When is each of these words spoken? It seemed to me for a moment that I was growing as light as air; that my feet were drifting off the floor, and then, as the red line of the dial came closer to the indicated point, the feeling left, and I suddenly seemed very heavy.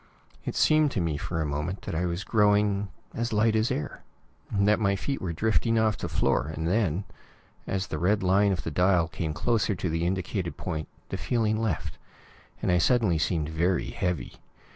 It 0.45 0.55
seemed 0.55 0.89
to 0.93 0.99
me 0.99 1.15
for 1.17 1.39
a 1.39 1.45
moment 1.45 1.83
that 1.83 1.93
I 1.93 2.07
was 2.07 2.23
growing 2.23 2.87
as 3.13 3.31
light 3.31 3.55
as 3.55 3.69
air; 3.69 4.01
that 4.51 4.79
my 4.79 4.95
feet 4.95 5.21
were 5.21 5.31
drifting 5.31 5.77
off 5.77 5.95
the 5.95 6.09
floor, 6.09 6.47
and 6.47 6.67
then, 6.67 7.03
as 7.67 7.85
the 7.85 7.99
red 7.99 8.23
line 8.23 8.51
of 8.51 8.63
the 8.63 8.71
dial 8.71 9.07
came 9.07 9.31
closer 9.31 9.75
to 9.75 9.89
the 9.91 10.07
indicated 10.07 10.57
point, 10.57 10.87
the 11.09 11.17
feeling 11.17 11.55
left, 11.61 11.99
and 12.63 12.71
I 12.71 12.79
suddenly 12.79 13.19
seemed 13.19 13.49
very 13.49 13.91
heavy. 13.91 14.37